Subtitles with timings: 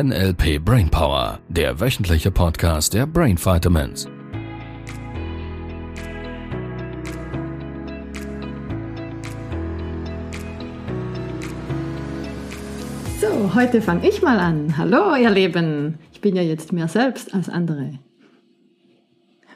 [0.00, 4.06] NLP Brainpower, der wöchentliche Podcast der Brain Vitamins.
[13.20, 14.76] So, heute fange ich mal an.
[14.78, 15.98] Hallo, ihr Lieben.
[16.12, 17.98] Ich bin ja jetzt mehr selbst als andere.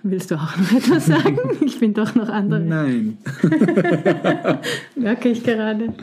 [0.03, 1.39] Willst du auch noch etwas sagen?
[1.65, 2.59] Ich bin doch noch andere.
[2.59, 3.19] Nein.
[4.97, 5.95] merke ich gerade.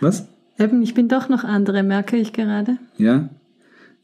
[0.00, 0.28] Was?
[0.56, 2.76] Eben, ich bin doch noch andere, merke ich gerade.
[2.96, 3.28] Ja?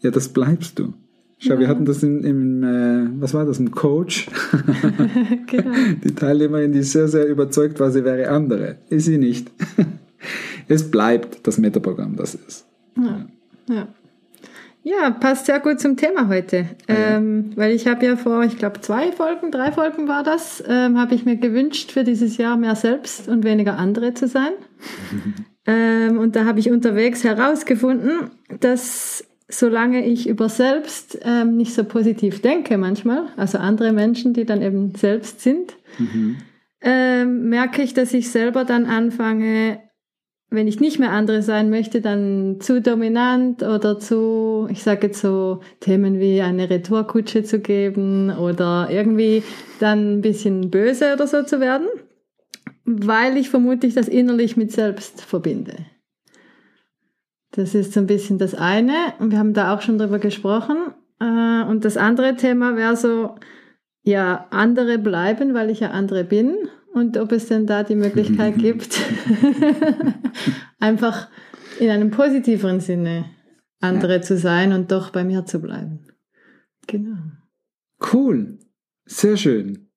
[0.01, 0.95] Ja, das bleibst du.
[1.41, 1.61] Schau, ja.
[1.61, 4.29] wir hatten das in, im, äh, was war das, im Coach?
[5.47, 5.73] genau.
[6.03, 8.79] Die Teilnehmerin, die sehr, sehr überzeugt war, sie wäre andere.
[8.91, 9.51] Ist sie nicht.
[10.69, 12.67] es bleibt das Metaprogramm, das ist.
[12.97, 13.27] Ja.
[13.69, 13.89] ja.
[14.85, 16.67] Ja, passt sehr gut zum Thema heute.
[16.89, 17.17] Ja.
[17.17, 20.99] Ähm, weil ich habe ja vor, ich glaube, zwei Folgen, drei Folgen war das, ähm,
[20.99, 24.53] habe ich mir gewünscht, für dieses Jahr mehr selbst und weniger andere zu sein.
[25.67, 31.85] ähm, und da habe ich unterwegs herausgefunden, dass solange ich über selbst ähm, nicht so
[31.85, 36.37] positiv denke manchmal, also andere Menschen, die dann eben selbst sind, mhm.
[36.83, 39.81] ähm, merke ich, dass ich selber dann anfange,
[40.51, 45.21] wenn ich nicht mehr andere sein möchte, dann zu dominant oder zu, ich sage jetzt
[45.21, 49.43] so Themen wie eine Retourkutsche zu geben oder irgendwie
[49.81, 51.89] dann ein bisschen böse oder so zu werden,
[52.85, 55.75] weil ich vermutlich das innerlich mit selbst verbinde.
[57.53, 60.77] Das ist so ein bisschen das eine und wir haben da auch schon drüber gesprochen.
[61.21, 63.37] Äh, und das andere Thema wäre so,
[64.03, 66.57] ja, andere bleiben, weil ich ja andere bin
[66.93, 69.01] und ob es denn da die Möglichkeit gibt,
[70.81, 71.29] einfach
[71.81, 73.27] in einem positiveren Sinne
[73.81, 74.23] andere ja.
[74.23, 76.01] zu sein und doch bei mir zu bleiben.
[76.87, 77.19] Genau.
[78.13, 78.59] Cool.
[79.05, 79.89] Sehr schön.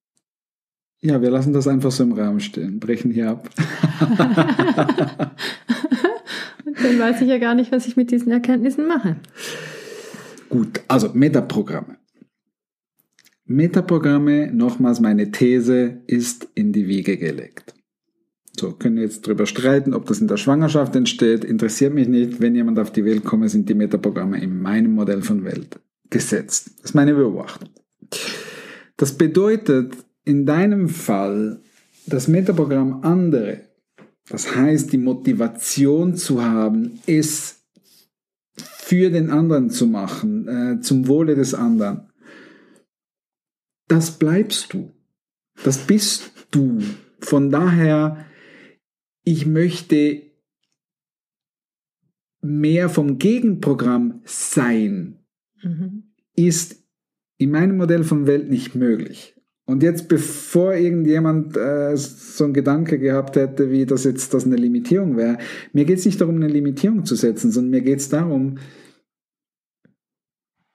[1.01, 3.49] Ja, wir lassen das einfach so im Raum stehen, brechen hier ab.
[6.81, 9.17] dann weiß ich ja gar nicht, was ich mit diesen Erkenntnissen mache.
[10.49, 11.97] Gut, also Metaprogramme.
[13.45, 17.73] Metaprogramme, nochmals meine These, ist in die Wiege gelegt.
[18.59, 22.41] So, können wir jetzt drüber streiten, ob das in der Schwangerschaft entsteht, interessiert mich nicht.
[22.41, 25.79] Wenn jemand auf die Welt kommt, sind die Metaprogramme in meinem Modell von Welt
[26.09, 26.71] gesetzt.
[26.77, 27.69] Das ist meine Beobachtung.
[28.97, 29.93] Das bedeutet
[30.25, 31.61] in deinem Fall,
[32.05, 33.61] das Metaprogramm andere,
[34.31, 37.63] das heißt die Motivation zu haben, es
[38.55, 42.09] für den anderen zu machen, äh, zum Wohle des anderen,
[43.87, 44.91] das bleibst du.
[45.63, 46.81] Das bist du.
[47.19, 48.25] Von daher,
[49.25, 50.21] ich möchte
[52.41, 55.19] mehr vom Gegenprogramm sein,
[55.61, 56.13] mhm.
[56.35, 56.83] ist
[57.37, 59.35] in meinem Modell von Welt nicht möglich.
[59.71, 64.57] Und jetzt, bevor irgendjemand äh, so einen Gedanke gehabt hätte, wie das jetzt das eine
[64.57, 65.37] Limitierung wäre,
[65.73, 68.57] mir geht es nicht darum, eine Limitierung zu setzen, sondern mir geht es darum,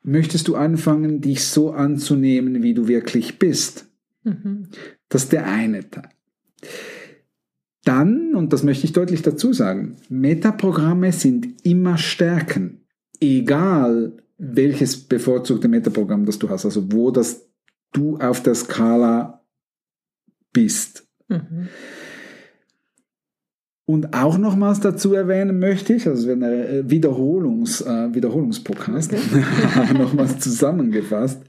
[0.02, 3.86] möchtest du anfangen, dich so anzunehmen, wie du wirklich bist.
[4.24, 4.68] Mhm.
[5.08, 6.08] Das ist der eine Teil.
[7.84, 12.80] Dann, und das möchte ich deutlich dazu sagen, Metaprogramme sind immer Stärken,
[13.20, 17.46] egal welches bevorzugte Metaprogramm das du hast, also wo das
[17.96, 19.44] du auf der Skala
[20.52, 21.06] bist.
[21.28, 21.68] Mhm.
[23.88, 29.92] Und auch nochmals dazu erwähnen möchte ich, also es wäre ein Wiederholungs, äh, Wiederholungspodcast, okay.
[29.94, 31.42] nochmals zusammengefasst,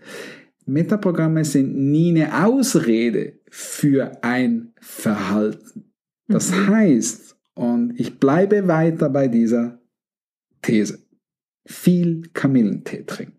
[0.68, 5.86] Metaprogramme sind nie eine Ausrede für ein Verhalten.
[6.28, 6.68] Das mhm.
[6.68, 9.80] heißt, und ich bleibe weiter bei dieser
[10.62, 11.00] These,
[11.66, 13.38] viel Kamillentee trinken.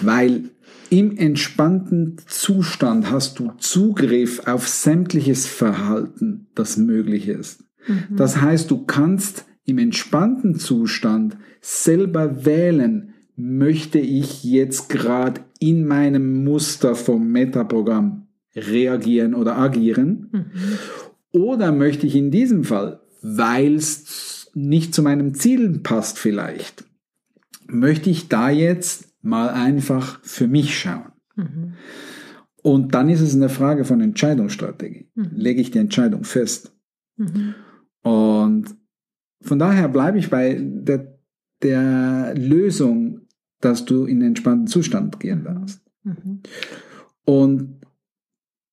[0.00, 0.50] Weil
[0.90, 7.64] im entspannten Zustand hast du Zugriff auf sämtliches Verhalten, das möglich ist.
[7.86, 8.16] Mhm.
[8.16, 16.42] Das heißt, du kannst im entspannten Zustand selber wählen, möchte ich jetzt gerade in meinem
[16.42, 20.28] Muster vom Metaprogramm reagieren oder agieren?
[20.32, 20.44] Mhm.
[21.32, 26.84] Oder möchte ich in diesem Fall, weil es nicht zu meinem Ziel passt vielleicht,
[27.66, 31.12] möchte ich da jetzt mal einfach für mich schauen?
[31.36, 31.74] Mhm.
[32.62, 35.10] Und dann ist es eine Frage von Entscheidungsstrategie.
[35.14, 35.30] Mhm.
[35.32, 36.74] Lege ich die Entscheidung fest?
[37.16, 37.54] Mhm.
[38.02, 38.76] Und
[39.40, 41.18] von daher bleibe ich bei der,
[41.62, 43.22] der Lösung,
[43.60, 45.82] dass du in einen entspannten Zustand gehen darfst.
[46.02, 46.42] Mhm.
[47.24, 47.77] Und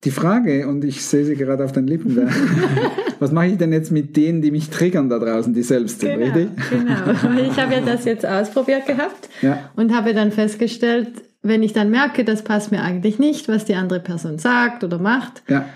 [0.06, 2.22] die Frage, und ich sehe sie gerade auf den Lippen, da,
[3.18, 6.18] was mache ich denn jetzt mit denen, die mich triggern da draußen, die selbst sind,
[6.18, 6.48] genau, richtig?
[6.70, 9.70] Genau, ich habe ja das jetzt ausprobiert gehabt ja.
[9.76, 11.08] und habe dann festgestellt,
[11.42, 14.98] wenn ich dann merke, das passt mir eigentlich nicht, was die andere Person sagt oder
[14.98, 15.66] macht, ja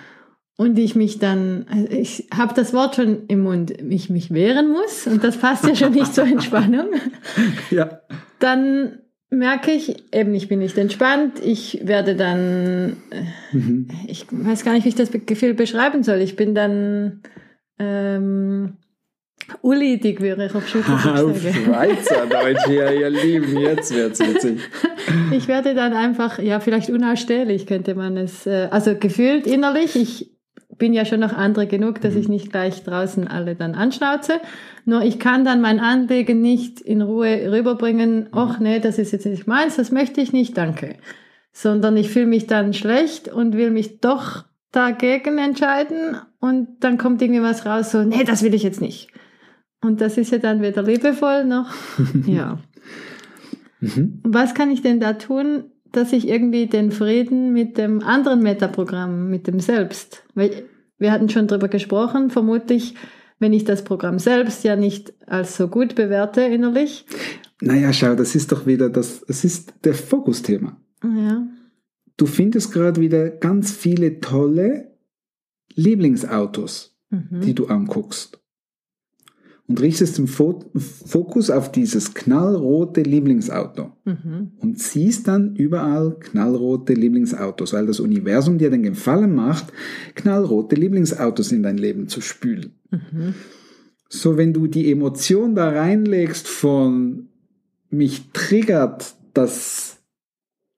[0.61, 4.71] und ich mich dann, also ich habe das Wort schon im Mund, ich mich wehren
[4.71, 6.88] muss und das passt ja schon nicht zur Entspannung.
[7.71, 8.03] ja.
[8.41, 8.99] dann
[9.31, 13.88] merke ich, eben ich bin nicht entspannt, ich werde dann, äh, Mhm.
[14.06, 16.19] ich weiß gar nicht, wie ich das Gefühl beschreiben soll.
[16.21, 17.23] Ich bin dann
[17.79, 18.77] ähm,
[19.62, 21.55] ulidig, wie ich auf Schweizerdeutsch Auf sage.
[21.55, 24.61] Schweizerdeutsch, ja, ihr Lieben, jetzt wird's witzig.
[25.32, 30.31] Ich werde dann einfach, ja, vielleicht unausstehlich könnte man es, äh, also gefühlt innerlich, ich
[30.81, 34.41] bin ja schon noch andere genug, dass ich nicht gleich draußen alle dann anschnauze.
[34.85, 39.27] Nur ich kann dann mein Anliegen nicht in Ruhe rüberbringen, ach nee, das ist jetzt
[39.27, 40.97] nicht meins, das möchte ich nicht, danke.
[41.53, 47.23] Sondern ich fühle mich dann schlecht und will mich doch dagegen entscheiden und dann kommt
[47.23, 49.09] irgendwie was raus, so, nee, das will ich jetzt nicht.
[49.82, 51.73] Und das ist ja dann weder liebevoll noch,
[52.27, 52.59] ja.
[53.81, 54.21] Mhm.
[54.25, 59.28] Was kann ich denn da tun, dass ich irgendwie den Frieden mit dem anderen Metaprogramm,
[59.31, 60.64] mit dem Selbst, weil
[60.98, 62.94] wir hatten schon drüber gesprochen, vermutlich,
[63.38, 67.06] wenn ich das Programm selbst ja nicht als so gut bewerte innerlich.
[67.62, 70.76] Naja, schau, das ist doch wieder das, es ist der Fokusthema.
[71.02, 71.46] Ja.
[72.16, 74.90] Du findest gerade wieder ganz viele tolle
[75.75, 77.40] Lieblingsautos, Mhm.
[77.40, 78.40] die du anguckst.
[79.70, 83.93] Und richtest den Fo Fokus auf dieses knallrote Lieblingsauto.
[84.05, 84.50] Mhm.
[84.58, 89.72] und siehst dann überall knallrote Lieblingsautos, weil das Universum dir den Gefallen macht,
[90.17, 92.72] knallrote Lieblingsautos in dein Leben zu spülen.
[92.90, 93.34] Mhm.
[94.08, 97.28] So, wenn du die Emotion da reinlegst von
[97.90, 99.99] mich triggert das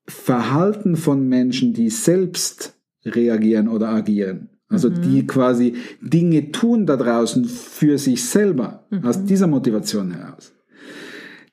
[0.07, 2.75] Verhalten von Menschen, die selbst
[3.07, 4.51] reagieren oder agieren.
[4.73, 5.03] Also Mhm.
[5.03, 9.05] die quasi Dinge tun da draußen für sich selber, Mhm.
[9.05, 10.53] aus dieser Motivation heraus.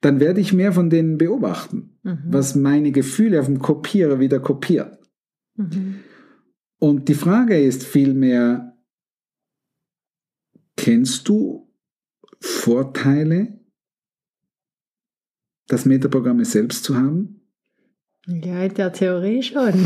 [0.01, 2.19] Dann werde ich mehr von denen beobachten, Mhm.
[2.27, 4.97] was meine Gefühle auf dem Kopierer wieder kopiert.
[5.55, 5.95] Mhm.
[6.79, 8.77] Und die Frage ist vielmehr,
[10.77, 11.69] kennst du
[12.39, 13.59] Vorteile,
[15.67, 17.41] das Metaprogramm selbst zu haben?
[18.25, 19.73] Ja, in der Theorie schon.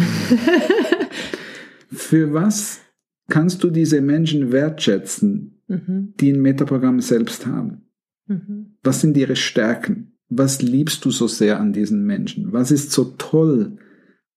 [1.91, 2.81] Für was
[3.29, 6.13] kannst du diese Menschen wertschätzen, mhm.
[6.19, 7.83] die ein Metaprogramm selbst haben?
[8.27, 8.77] Mhm.
[8.83, 10.13] Was sind ihre Stärken?
[10.29, 12.53] Was liebst du so sehr an diesen Menschen?
[12.53, 13.77] Was ist so toll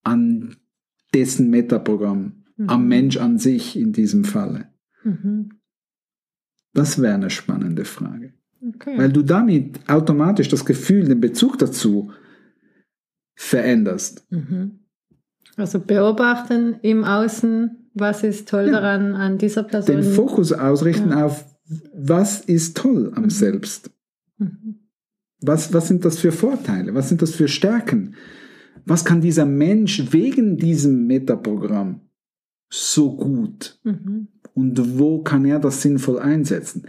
[0.03, 0.57] an
[1.15, 2.69] dessen Metaprogramm, Mhm.
[2.69, 4.69] am Mensch an sich in diesem Falle?
[5.05, 5.51] Mhm.
[6.73, 8.35] Das wäre eine spannende Frage.
[8.75, 8.99] Okay.
[8.99, 12.11] Weil du damit automatisch das Gefühl, den Bezug dazu
[13.35, 14.27] veränderst.
[14.31, 14.81] Mhm.
[15.57, 18.81] Also beobachten im Außen, was ist toll Ja.
[18.81, 19.97] daran an dieser Person.
[19.97, 21.25] Den Fokus ausrichten Ja.
[21.27, 21.45] auf,
[21.95, 23.31] was ist toll am Mhm.
[23.31, 23.91] Selbst?
[24.39, 24.81] Mhm.
[25.41, 26.95] Was, was sind das für Vorteile?
[26.95, 28.15] Was sind das für Stärken?
[28.85, 32.01] Was kann dieser Mensch wegen diesem Metaprogramm
[32.71, 33.79] so gut?
[33.85, 34.29] Mhm.
[34.55, 36.87] Und wo kann er das sinnvoll einsetzen?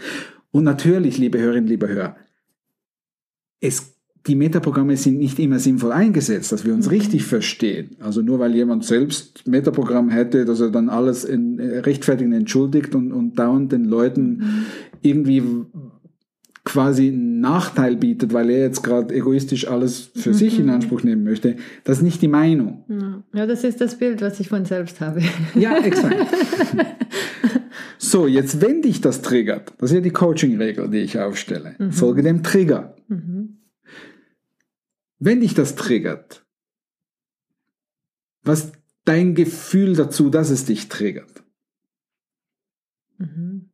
[0.51, 2.15] Und natürlich, liebe Hörerinnen, liebe Hörer,
[3.59, 6.91] es, die Metaprogramme sind nicht immer sinnvoll eingesetzt, dass wir uns Mhm.
[6.91, 7.95] richtig verstehen.
[7.99, 12.95] Also nur weil jemand selbst Metaprogramm hätte, dass er dann alles in, äh, rechtfertigen entschuldigt
[12.95, 14.65] und, und dauernd den Leuten Mhm.
[15.01, 15.43] irgendwie
[16.65, 20.71] quasi einen Nachteil bietet, weil er jetzt gerade egoistisch alles für sich in Mhm.
[20.73, 21.55] Anspruch nehmen möchte.
[21.85, 22.83] Das ist nicht die Meinung.
[22.89, 23.23] Ja.
[23.33, 25.21] ja, das ist das Bild, was ich von selbst habe.
[25.55, 26.17] Ja, exakt.
[27.97, 31.75] so, jetzt wenn dich das triggert, das ist ja die Coaching-Regel, die ich aufstelle.
[31.79, 31.91] Mhm.
[31.93, 32.95] Folge dem Trigger.
[33.07, 33.57] Mhm.
[35.19, 36.45] Wenn dich das triggert,
[38.43, 38.71] was
[39.05, 41.43] dein Gefühl dazu, dass es dich triggert?
[43.17, 43.69] Mhm.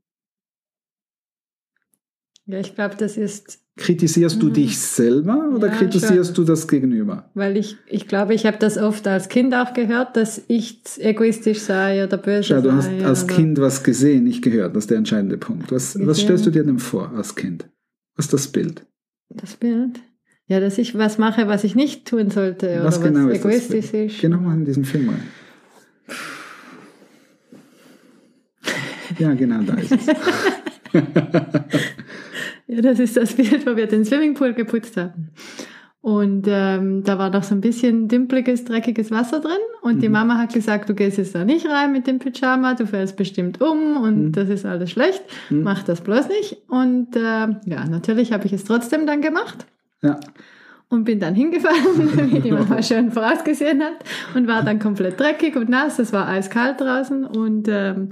[2.46, 4.54] Ja, ich glaube, das ist, Kritisierst du Mhm.
[4.54, 7.32] dich selber oder Ja, kritisierst du das Gegenüber?
[7.34, 11.60] weil ich, ich glaube, ich habe das oft als Kind auch gehört, dass ich egoistisch
[11.62, 13.04] sei oder böse Schau, du hast sei.
[13.04, 14.76] als oder- Kind was gesehen, nicht gehört.
[14.76, 15.72] Das ist der entscheidende Punkt.
[15.72, 17.68] Was, was stellst du dir denn vor als Kind?
[18.16, 18.86] Was ist das Bild?
[19.30, 20.00] Das Bild.
[20.54, 23.44] Ja, dass ich was mache, was ich nicht tun sollte oder was was, genau ist
[23.44, 24.12] das egoistisch Bild?
[24.12, 24.22] ist.
[24.22, 25.24] Geh nochmal in diesen Film rein.
[29.18, 30.08] Ja, genau da ist es.
[32.68, 35.30] Ja, das ist das Bild, wo wir den Swimmingpool geputzt haben.
[36.02, 39.52] Und ähm, da war noch so ein bisschen dümpeliges, dreckiges Wasser drin.
[39.82, 40.14] Und die Mhm.
[40.14, 43.60] Mama hat gesagt, du gehst jetzt da nicht rein mit dem Pyjama, du fällst bestimmt
[43.62, 44.32] um und Mhm.
[44.32, 45.22] das ist alles schlecht.
[45.50, 45.64] Mhm.
[45.64, 46.58] Mach das bloß nicht.
[46.70, 47.20] Und äh,
[47.66, 49.66] ja, natürlich habe ich es trotzdem dann gemacht.
[50.04, 50.20] Ja.
[50.90, 53.94] und bin dann hingefallen, wie die Mama schon vorausgesehen hat
[54.36, 55.98] und war dann komplett dreckig und nass.
[56.00, 58.10] Es war eiskalt draußen und ähm,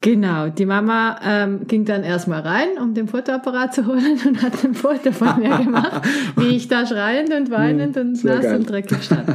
[0.00, 4.64] genau, die Mama ähm, ging dann erstmal rein, um den Fotoapparat zu holen und hat
[4.64, 6.02] ein Foto von mir gemacht,
[6.36, 8.56] wie ich da schreiend und weinend und Sehr nass geil.
[8.58, 9.28] und dreckig stand.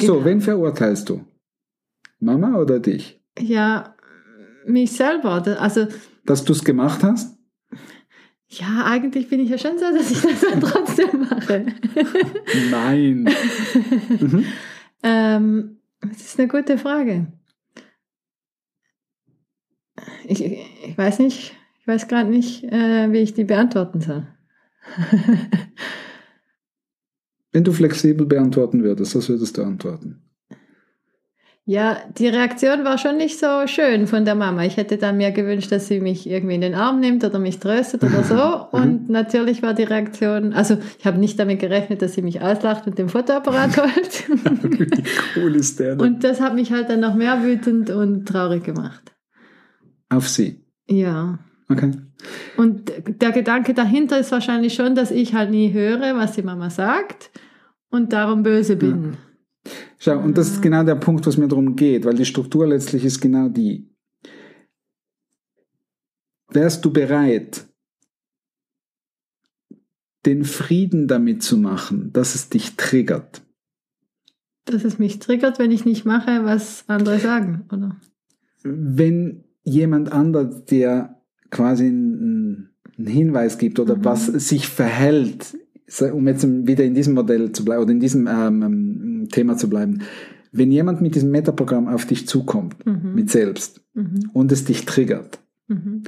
[0.00, 0.24] So, Genau.
[0.24, 1.24] wen verurteilst du?
[2.18, 3.20] Mama oder dich?
[3.38, 3.94] Ja,
[4.66, 5.42] mich selber.
[5.60, 5.86] Also
[6.24, 7.36] Dass du es gemacht hast?
[8.54, 11.64] Ja, eigentlich bin ich ja schon so, dass ich das dann trotzdem mache.
[12.70, 13.22] Nein.
[14.20, 14.44] mhm.
[15.02, 17.32] ähm, das ist eine gute Frage.
[20.24, 24.26] Ich, ich weiß nicht, ich weiß gerade nicht, äh, wie ich die beantworten soll.
[27.52, 30.22] Wenn du flexibel beantworten würdest, was würdest du antworten?
[31.72, 34.62] Ja, die Reaktion war schon nicht so schön von der Mama.
[34.66, 37.60] Ich hätte dann mir gewünscht, dass sie mich irgendwie in den Arm nimmt oder mich
[37.60, 38.42] tröstet oder so.
[38.72, 38.82] Mhm.
[38.82, 42.86] Und natürlich war die Reaktion, also ich habe nicht damit gerechnet, dass sie mich auslacht
[42.86, 44.28] und den Fotoapparat holt.
[44.28, 45.04] Wie
[45.36, 46.06] cool ist der denn?
[46.06, 49.12] Und das hat mich halt dann noch mehr wütend und traurig gemacht.
[50.08, 50.64] Auf sie?
[50.88, 51.38] Ja.
[51.70, 51.92] Okay.
[52.56, 56.70] Und der Gedanke dahinter ist wahrscheinlich schon, dass ich halt nie höre, was die Mama
[56.70, 57.30] sagt
[57.90, 59.12] und darum böse bin.
[59.12, 59.18] Ja.
[59.98, 60.62] Schau, und das ist ah.
[60.62, 63.88] genau der Punkt, was mir darum geht, weil die Struktur letztlich ist genau die.
[66.50, 67.66] Wärst du bereit,
[70.26, 73.42] den Frieden damit zu machen, dass es dich triggert?
[74.64, 77.96] Dass es mich triggert, wenn ich nicht mache, was andere sagen, oder?
[78.62, 81.16] Wenn jemand anders dir
[81.50, 84.04] quasi einen, Hinweis gibt oder mhm.
[84.04, 85.56] was sich verhält,
[86.12, 88.62] um jetzt wieder in diesem Modell zu bleiben oder in diesem ähm,
[89.28, 90.02] Thema zu bleiben,
[90.52, 93.14] wenn jemand mit diesem Metaprogramm auf dich zukommt, mhm.
[93.14, 94.30] mit selbst, mhm.
[94.32, 96.02] und es dich triggert, mhm.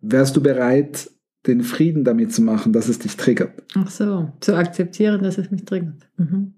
[0.00, 1.10] wärst du bereit,
[1.46, 3.62] den Frieden damit zu machen, dass es dich triggert?
[3.74, 6.08] Ach so, zu akzeptieren, dass es mich triggert.
[6.16, 6.54] Mhm.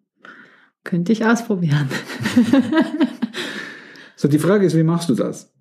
[0.85, 1.89] Könnte ich ausprobieren.
[4.17, 5.53] so, die Frage ist, wie machst du das?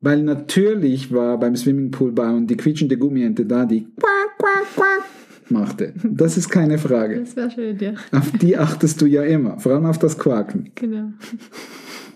[0.00, 5.15] Weil natürlich war beim Swimmingpool bauen die quietschende Gummiente da, die quack, quack, quack
[5.50, 5.94] machte.
[6.04, 7.20] Das ist keine Frage.
[7.20, 7.94] Das wäre schön, ja.
[8.12, 10.70] Auf die achtest du ja immer, vor allem auf das Quaken.
[10.74, 11.12] Genau.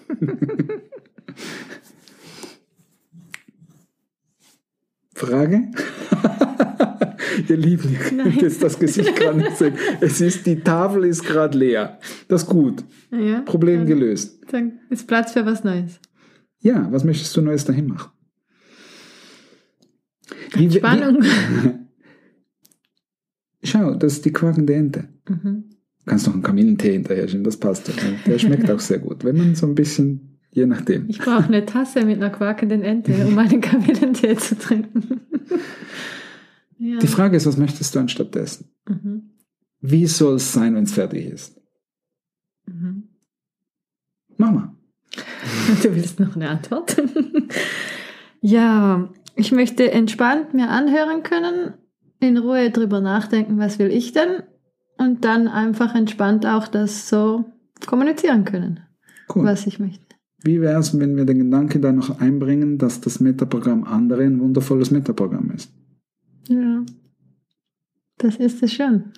[5.14, 5.68] Frage?
[7.48, 9.74] Ihr Lieben, ihr könnt jetzt das Gesicht gerade nicht sehen.
[10.00, 11.98] Es ist, die Tafel ist gerade leer.
[12.28, 12.84] Das ist gut.
[13.10, 14.40] Ja, Problem dann, gelöst.
[14.50, 16.00] Dann ist Platz für was Neues.
[16.60, 18.10] Ja, was möchtest du Neues dahin machen?
[20.52, 21.22] Wie, Spannung.
[21.22, 21.79] Wie,
[23.70, 25.08] schau, das ist die quakende Ente.
[25.28, 25.64] Mhm.
[26.06, 27.90] Kannst noch einen Kamillentee hinterher schieben, das passt.
[28.26, 29.24] Der schmeckt auch sehr gut.
[29.24, 31.08] Wenn man so ein bisschen, je nachdem.
[31.08, 35.20] Ich brauche eine Tasse mit einer quakenden Ente, um meinen Kamillentee zu trinken.
[36.78, 36.98] ja.
[36.98, 38.70] Die Frage ist, was möchtest du anstatt dessen?
[38.88, 39.30] Mhm.
[39.80, 41.60] Wie soll es sein, wenn es fertig ist?
[42.66, 43.04] Mhm.
[44.36, 44.76] Mach mal.
[45.82, 46.96] Du willst noch eine Antwort?
[48.40, 51.74] ja, ich möchte entspannt mir anhören können,
[52.20, 54.42] in Ruhe drüber nachdenken, was will ich denn?
[54.98, 57.46] Und dann einfach entspannt auch das so
[57.86, 58.80] kommunizieren können,
[59.34, 59.44] cool.
[59.44, 60.04] was ich möchte.
[60.42, 64.40] Wie wäre es, wenn wir den Gedanken da noch einbringen, dass das Metaprogramm andere ein
[64.40, 65.72] wundervolles Metaprogramm ist?
[66.48, 66.84] Ja,
[68.18, 69.12] das ist es schon.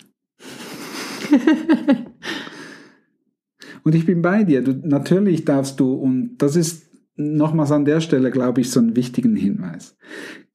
[3.83, 4.63] Und ich bin bei dir.
[4.63, 8.95] Du, natürlich darfst du, und das ist nochmals an der Stelle, glaube ich, so einen
[8.95, 9.97] wichtigen Hinweis.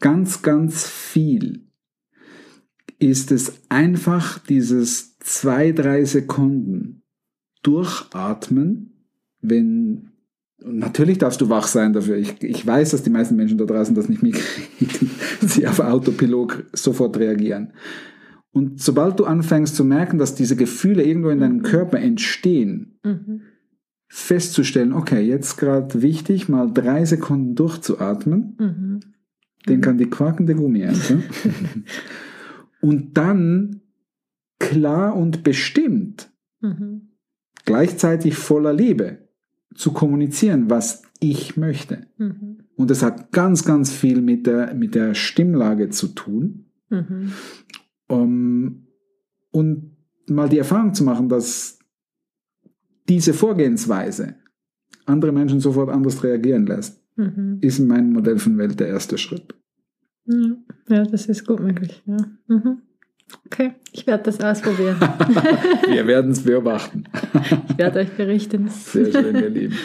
[0.01, 1.68] Ganz, ganz viel
[2.99, 7.03] ist es einfach dieses zwei, drei Sekunden
[7.63, 9.05] durchatmen,
[9.41, 10.09] wenn
[10.61, 12.17] Natürlich darfst du wach sein dafür.
[12.17, 16.65] Ich, ich weiß, dass die meisten Menschen da draußen das nicht mitkriegen, sie auf Autopilot
[16.73, 17.73] sofort reagieren.
[18.51, 21.63] Und sobald du anfängst zu merken, dass diese Gefühle irgendwo in deinem mhm.
[21.63, 23.43] Körper entstehen, mhm.
[24.09, 29.01] festzustellen, okay, jetzt gerade wichtig, mal drei Sekunden durchzuatmen, mhm.
[29.69, 31.23] den kann die quakende Gummiente.
[32.81, 33.81] und dann
[34.59, 36.31] klar und bestimmt,
[36.61, 37.09] mhm.
[37.65, 39.29] gleichzeitig voller Liebe
[39.75, 42.07] zu kommunizieren, was ich möchte.
[42.17, 42.59] Mhm.
[42.77, 46.67] Und das hat ganz, ganz viel mit der, mit der Stimmlage zu tun.
[46.91, 47.33] Mhm.
[48.09, 48.87] Um,
[49.51, 49.97] und
[50.29, 51.79] mal die Erfahrung zu machen, dass
[53.09, 54.37] diese Vorgehensweise
[55.07, 57.59] andere Menschen sofort anders reagieren lässt, mhm.
[57.61, 59.55] ist in meinem Modell von Welt der erste Schritt.
[60.89, 62.03] Ja, das ist gut möglich.
[62.07, 62.17] Ja.
[62.49, 62.79] Mhm.
[63.47, 64.97] Okay, ich werde das ausprobieren.
[65.89, 67.05] Wir werden es beobachten.
[67.69, 68.69] ich werde euch berichten.
[68.69, 69.77] Sehr schön, ihr Lieben.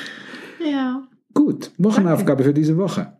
[0.64, 1.08] Ja.
[1.34, 2.44] Gut, Wochenaufgabe Danke.
[2.44, 3.18] für diese Woche.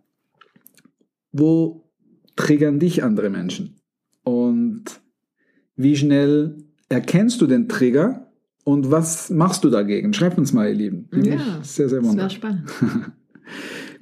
[1.32, 1.90] Wo
[2.36, 3.76] triggern dich andere Menschen?
[4.24, 4.84] Und
[5.76, 6.58] wie schnell
[6.90, 8.32] erkennst du den Trigger
[8.64, 10.14] und was machst du dagegen?
[10.14, 11.10] Schreibt uns mal, ihr Lieben.
[11.12, 12.30] Ja, sehr, sehr wunderbar.
[12.30, 12.72] Das wäre spannend.